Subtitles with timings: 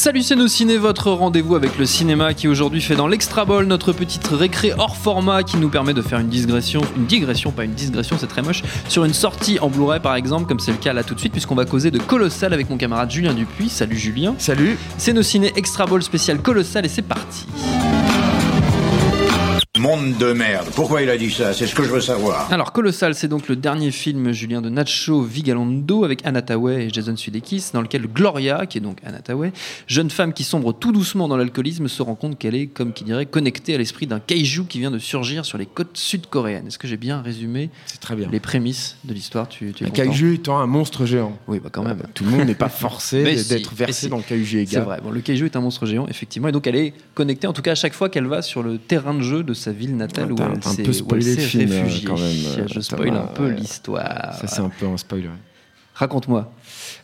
[0.00, 3.66] Salut c'est nos ciné, votre rendez-vous avec le cinéma qui aujourd'hui fait dans l'Extra Ball
[3.66, 7.64] notre petite récré hors format qui nous permet de faire une digression, une digression, pas
[7.64, 10.78] une digression, c'est très moche, sur une sortie en Blu-ray par exemple, comme c'est le
[10.78, 13.68] cas là tout de suite, puisqu'on va causer de Colossal avec mon camarade Julien Dupuis.
[13.68, 14.34] Salut Julien.
[14.38, 14.78] Salut.
[14.96, 17.44] C'est nos ciné Extra Ball spécial Colossal et c'est parti.
[19.80, 20.66] Monde de merde.
[20.74, 21.54] Pourquoi il a dit ça?
[21.54, 22.52] C'est ce que je veux savoir.
[22.52, 26.90] Alors Colossal, c'est donc le dernier film Julien de Nacho Vigalondo avec Anna Tawai et
[26.90, 29.52] Jason Sudeikis, dans lequel Gloria, qui est donc Anna Tawai,
[29.86, 33.04] jeune femme qui sombre tout doucement dans l'alcoolisme, se rend compte qu'elle est, comme qui
[33.04, 36.66] dirait, connectée à l'esprit d'un kaiju qui vient de surgir sur les côtes sud-coréennes.
[36.66, 38.28] Est-ce que j'ai bien résumé C'est très bien.
[38.30, 39.48] les prémices de l'histoire?
[39.48, 41.38] Tu, tu Un kaiju étant un monstre géant.
[41.48, 42.02] Oui, bah quand même.
[42.12, 44.08] Tout le monde n'est pas forcé d'être si, versé si.
[44.10, 44.84] dans le kaiju C'est égal.
[44.84, 44.98] vrai.
[45.02, 47.62] Bon, le kaiju est un monstre géant, effectivement, et donc elle est connectée, en tout
[47.62, 50.32] cas à chaque fois qu'elle va sur le terrain de jeu de sa ville natale
[50.32, 52.04] où T'as elle un peu où elle s'est euh, réfugiée.
[52.04, 54.34] quand même, Je spoil un peu l'histoire.
[54.40, 55.30] Ça, c'est un peu un spoiler.
[56.00, 56.50] Raconte-moi.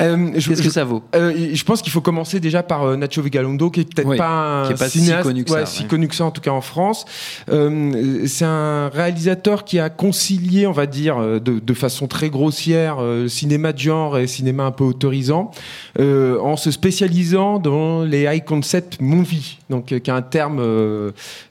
[0.00, 1.02] Euh, Qu'est-ce que ça vaut?
[1.14, 4.16] Euh, je pense qu'il faut commencer déjà par euh, Nacho Vigalondo, qui est peut-être Oui,
[4.16, 5.88] pas un est pas si cinéaste, connu que ouais, ça, si ouais.
[5.88, 7.04] connu que ça en tout cas en France.
[7.50, 12.98] Euh, c'est un réalisateur qui a concilié, on va dire, de, de façon très grossière,
[13.26, 15.50] cinéma de genre et cinéma un peu autorisant,
[15.98, 20.62] en se spécialisant dans les high concept movies, donc qui est un terme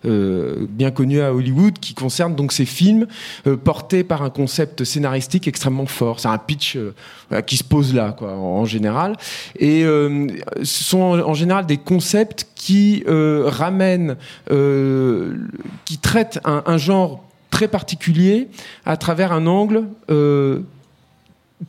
[0.03, 3.05] bien connu à Hollywood, qui concerne donc ces films
[3.63, 6.19] portés par un concept scénaristique extrêmement fort.
[6.19, 6.77] C'est un pitch
[7.45, 9.15] qui se pose là, quoi, en, général.
[9.59, 10.27] Et euh,
[10.63, 14.15] ce sont en, général des concepts qui euh, ramènent,
[14.51, 15.35] euh,
[15.85, 18.47] qui traitent un, un genre très particulier
[18.85, 19.83] à travers un angle.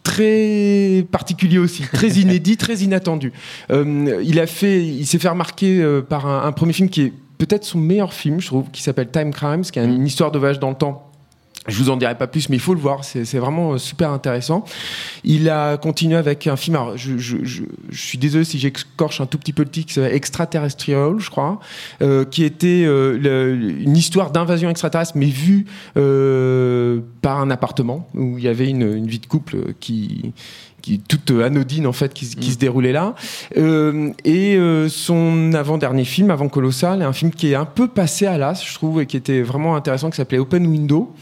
[0.02, 3.32] très particulier aussi, très inédit, très inattendu.
[3.70, 7.02] Euh, il a fait, il s'est fait remarquer euh, par un, un premier film qui
[7.02, 10.30] est peut-être son meilleur film, je trouve, qui s'appelle Time Crimes, qui est une histoire
[10.30, 11.10] de voyage dans le temps.
[11.68, 14.10] Je vous en dirai pas plus, mais il faut le voir, c'est vraiment euh, super
[14.10, 14.64] intéressant.
[15.22, 17.62] Il a continué avec un film, je,
[17.92, 21.60] suis désolé si j'excorche un tout petit peu le titre, Extraterrestrial, je crois,
[22.00, 28.38] euh, qui était euh, une histoire d'invasion extraterrestre, mais vue euh, par un appartement, où
[28.38, 30.32] il y avait une, une vie de couple qui
[30.80, 32.52] qui toute anodine en fait qui, se- qui Mm.
[32.52, 33.16] se déroulait là
[33.56, 37.88] Euh, et euh, son avant-dernier film avant Colossal est un film qui est un peu
[37.88, 41.12] passé à l'as je trouve et qui était vraiment intéressant qui s'appelait Open Window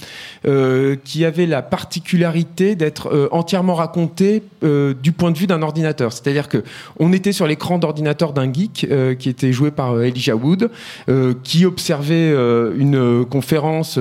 [0.46, 6.48] euh, qui avait la particularité d'être entièrement raconté du point de vue d'un ordinateur c'est-à-dire
[6.50, 6.62] que
[6.98, 8.86] on était sur l'écran d'ordinateur d'un geek
[9.18, 10.70] qui était joué par Elijah Wood
[11.42, 12.30] qui observait
[12.76, 13.98] une conférence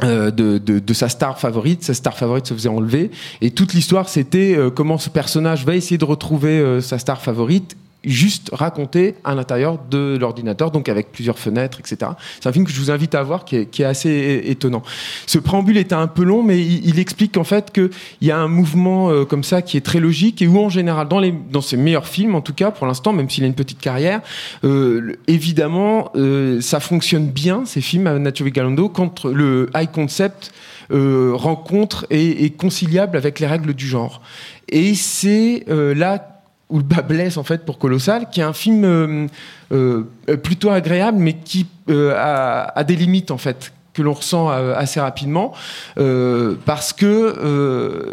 [0.00, 1.84] de, de, de sa star favorite.
[1.84, 3.10] Sa star favorite se faisait enlever.
[3.40, 7.20] Et toute l'histoire, c'était euh, comment ce personnage va essayer de retrouver euh, sa star
[7.20, 12.12] favorite juste raconté à l'intérieur de l'ordinateur, donc avec plusieurs fenêtres, etc.
[12.40, 14.82] C'est un film que je vous invite à voir, qui est, est assez étonnant.
[15.26, 17.90] Ce préambule était un peu long, mais il, explique en fait qu'il
[18.20, 21.08] y a un mouvement euh, comme ça qui est très logique et où en général,
[21.08, 24.20] dans, ses meilleurs films, en tout cas pour l'instant, même s'il a une petite carrière,
[24.64, 30.52] euh, évidemment, euh, ça fonctionne bien, ces films à Nacho Vigalondo, quand le high concept
[30.90, 34.20] rencontre et est conciliable avec les règles du genre.
[34.68, 36.31] Et c'est là
[36.68, 39.26] où le bas blesse en fait pour Colossal, qui est un film euh,
[39.72, 40.04] euh,
[40.42, 44.74] plutôt agréable, mais qui euh, a, a des limites en fait que l'on ressent euh,
[44.76, 45.52] assez rapidement,
[45.98, 48.12] euh, parce que euh,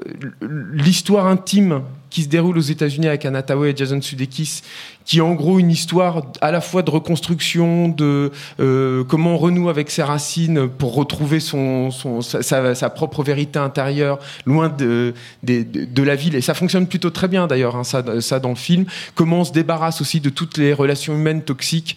[0.73, 4.61] l'histoire intime qui se déroule aux États-Unis avec Anna Tawai et Jason Sudeikis,
[5.05, 9.37] qui est en gros une histoire à la fois de reconstruction, de euh, comment on
[9.37, 12.41] renoue avec ses racines pour retrouver son, son- sa,
[12.73, 14.17] sa- propre vérité intérieure,
[14.47, 15.13] loin de,
[15.43, 16.33] de, de la ville.
[16.35, 18.85] Et ça fonctionne plutôt très bien d'ailleurs, hein, ça, ça dans le film.
[19.13, 21.95] Comment on se débarrasse aussi de toutes les relations humaines toxiques.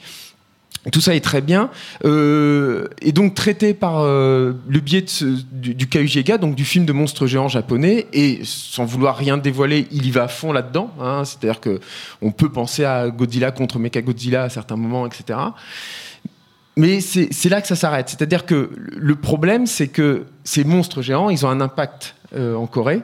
[0.90, 1.70] Tout ça est très bien.
[2.05, 5.05] Euh, et donc traité par euh, le biais
[5.52, 5.87] du, du
[6.40, 10.25] donc du film de monstre géant japonais, et sans vouloir rien dévoiler, il y va
[10.25, 10.90] à fond là-dedans.
[11.00, 11.25] hein.
[11.25, 11.79] C'est-à-dire que
[12.20, 15.38] on peut penser à Godzilla contre Mechagodzilla à certains moments, etc.
[16.76, 18.08] Mais c'est c'est là que ça s'arrête.
[18.08, 22.67] C'est-à-dire que le problème, c'est que ces monstres géants, ils ont un impact euh, en
[22.67, 23.02] Corée.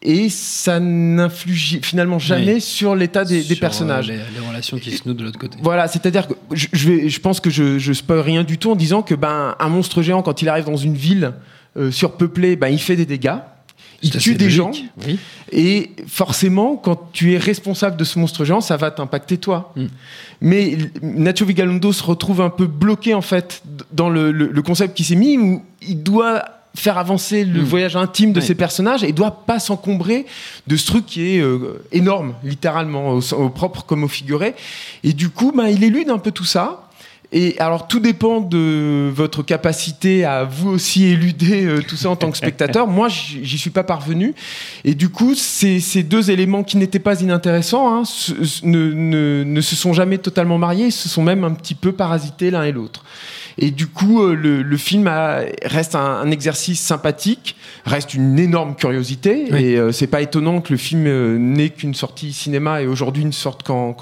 [0.00, 2.60] Et ça n'influe finalement jamais Oui.
[2.60, 4.08] sur l'état des, des Sur, personnages.
[4.10, 5.58] euh, Les, les relations qui se nouent de l'autre côté.
[5.60, 8.70] Voilà, c'est-à-dire que je, je vais, je pense que je, je spoil rien du tout
[8.70, 11.32] en disant que ben un monstre géant quand il arrive dans une ville
[11.76, 13.38] euh, surpeuplée, ben il fait des dégâts,
[14.00, 14.56] il tue des logique.
[14.56, 14.70] gens
[15.04, 15.18] Oui.
[15.50, 19.72] et forcément quand tu es responsable de ce monstre géant, ça va t'impacter toi.
[19.74, 19.86] Mm.
[20.40, 24.96] Mais Nacho Vigalondo se retrouve un peu bloqué en fait dans le, le- le concept
[24.96, 26.44] qui s'est mis où il doit
[26.74, 27.64] faire avancer le Mm.
[27.64, 30.26] voyage intime de ses personnages et doit pas s'encombrer
[30.66, 34.54] de ce truc qui est euh, énorme, littéralement, au, au propre comme au figuré.
[35.04, 36.87] Et du coup, ben, il élude un peu tout ça.
[37.30, 42.16] Et alors, tout dépend de votre capacité à vous aussi éluder euh, tout ça en
[42.16, 42.86] tant que spectateur.
[42.88, 44.34] Moi, j'y suis pas parvenu.
[44.84, 48.32] Et du coup, ces, ces deux éléments qui n'étaient pas inintéressants hein, se-
[48.64, 51.92] ne, ne- ne se sont jamais totalement mariés, ils se sont même un petit peu
[51.92, 53.04] parasités l'un et l'autre.
[53.60, 58.38] Et du coup, euh, le, le film a- reste un, un exercice sympathique, reste une
[58.38, 59.46] énorme curiosité.
[59.50, 59.64] Oui.
[59.64, 63.24] Et euh, c'est pas étonnant que le film euh, n'ait qu'une sortie cinéma et aujourd'hui
[63.24, 63.94] ne sorte qu'en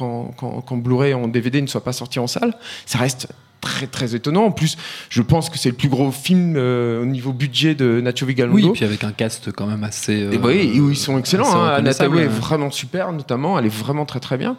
[0.77, 2.55] Blu-ray, en DVD, ne soit pas sorti en salle.
[2.85, 3.16] Ça reste
[3.61, 4.45] très très étonnant.
[4.45, 4.77] En plus,
[5.11, 8.69] je pense que c'est le plus gros film euh, au niveau budget de Nacho Vigalondo.
[8.69, 10.23] Oui, puis avec un cast quand même assez.
[10.23, 11.53] euh, Et bah oui, où ils sont excellents.
[11.53, 11.83] Hein.
[11.83, 13.59] Thaoué est vraiment super, notamment.
[13.59, 14.57] Elle est vraiment très très bien.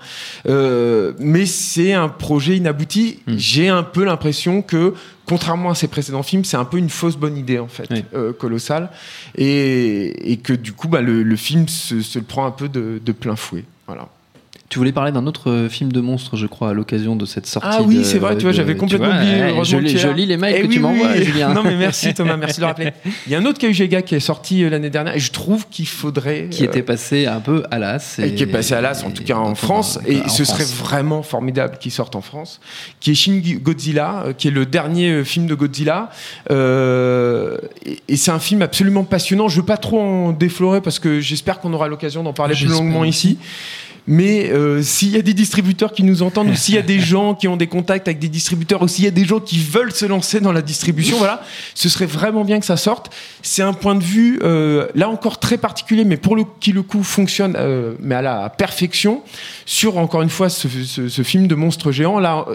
[0.49, 3.19] Euh, mais c'est un projet inabouti.
[3.27, 3.35] Hmm.
[3.37, 4.93] J'ai un peu l'impression que,
[5.25, 8.03] contrairement à ses précédents films, c'est un peu une fausse bonne idée en fait, Oui.
[8.13, 8.89] euh, colossale,
[9.37, 12.67] et, et que du coup, bah, le, le film se, se le prend un peu
[12.67, 13.63] de, de plein fouet.
[13.87, 14.09] Voilà.
[14.69, 17.45] Tu voulais parler d'un autre euh, film de monstre, je crois, à l'occasion de cette
[17.47, 17.69] sortie.
[17.71, 20.35] Ah oui, c'est vrai, tu vois, j'avais complètement oublié, ouais, je, lis, je lis les
[20.35, 21.23] mails Eh que oui, tu m'envoies, oui.
[21.23, 21.53] Julien.
[21.53, 22.91] Non, mais merci Thomas, merci de le rappeler.
[23.27, 25.67] Il y a un autre Gag qui est sorti euh, l'année dernière, et je trouve
[25.69, 26.47] qu'il faudrait.
[26.51, 28.19] Qui euh, était passé un peu à l'as.
[28.19, 31.23] et qui est passé à l'as, en tout cas en France, et ce serait vraiment
[31.23, 32.59] formidable qu'il sorte en France,
[32.99, 36.09] qui est Shin Godzilla, euh, qui est le dernier euh, film de Godzilla,
[36.49, 39.47] Euh, et, et c'est un film absolument passionnant.
[39.47, 42.67] Je veux pas trop en déflorer parce que j'espère qu'on aura l'occasion d'en parler plus
[42.67, 43.37] longuement ici.
[44.09, 46.99] Mais euh, s'il y a des distributeurs qui nous entendent, ou s'il y a des
[46.99, 49.59] gens qui ont des contacts avec des distributeurs, ou s'il y a des gens qui
[49.59, 51.41] veulent se lancer dans la distribution, voilà,
[51.75, 53.11] ce serait vraiment bien que ça sorte.
[53.41, 56.83] C'est un point de vue, euh, là encore très particulier, mais pour le qui le
[56.83, 59.21] coup fonctionne, euh, mais à la perfection,
[59.65, 62.19] sur encore une fois ce, ce- ce film de monstre géant.
[62.19, 62.45] Là,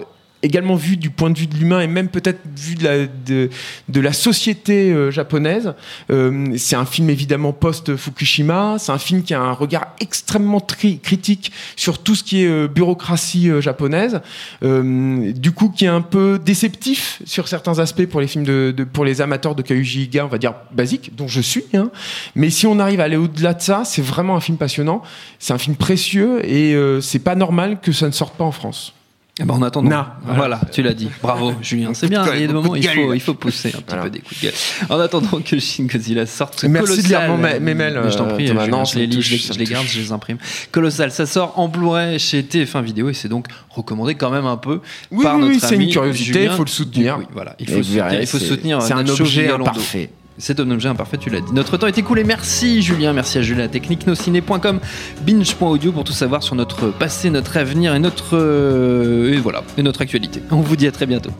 [0.43, 3.49] également vu du point de vue de l'humain et même peut-être vu de la, de,
[3.89, 5.73] de la société euh, japonaise.
[6.11, 11.51] Euh, c'est un film évidemment post-Fukushima, c'est un film qui a un regard extrêmement critique
[11.75, 14.21] sur tout ce qui est euh, bureaucratie euh, japonaise,
[14.61, 18.83] du coup qui est un peu déceptif sur certains aspects pour les films de, de-
[18.83, 21.63] pour les amateurs de Kаюji Iga, on va dire basique, dont je suis.
[21.73, 21.89] hein.
[22.35, 25.01] Mais si on arrive à aller au-delà de ça, c'est vraiment un film passionnant,
[25.39, 28.93] c'est un film précieux et c'est pas normal que ça ne sorte pas en France.
[29.39, 30.37] Eh ben, en attendant, voilà.
[30.37, 30.61] voilà.
[30.71, 31.09] tu l'as dit.
[31.23, 31.95] Bravo, Julien.
[31.95, 32.23] C'est bien.
[32.35, 34.03] Il y a des moments, de il faut, il faut pousser un petit Voilà.
[34.03, 34.53] peu des coups de gueule.
[34.91, 37.29] En attendant que Shin Godzilla sorte, Merci de lire Colossal.
[37.31, 38.65] mon ma- mes mails, Mais je t'en euh, prie, Thomas.
[38.65, 40.37] Julien, Non, je les lis, touche, je les, garde, je les imprime.
[40.71, 44.57] Colossal, ça sort en Blu-ray chez TF1 Vidéo et c'est donc recommandé quand même un
[44.57, 47.19] peu Oui, par oui, notre oui, c'est ami une curiosité, il faut le soutenir.
[47.33, 50.11] Voilà, il faut soutenir, il faut c'est- soutenir C'est un objet imparfait.
[50.37, 51.53] C'est un objet imparfait, tu l'as dit.
[51.53, 52.23] Notre temps est écoulé.
[52.23, 57.93] Merci Julien, merci à Julien Technique, binge.audio pour tout savoir sur notre passé, notre avenir
[57.93, 60.41] et notre euh, et voilà et notre actualité.
[60.51, 61.31] On vous dit à très bientôt.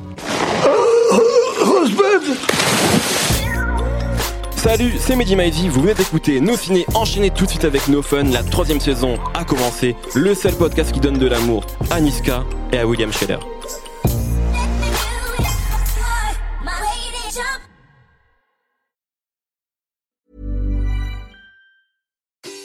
[4.56, 8.02] Salut, c'est Mehdi Maizi, vous venez d'écouter Nos Ciné, enchaînez tout de suite avec No
[8.02, 12.46] Fun, la troisième saison a commencé, le seul podcast qui donne de l'amour à Niska
[12.72, 13.40] et à William Scheller.